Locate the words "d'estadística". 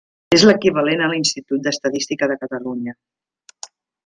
1.67-2.31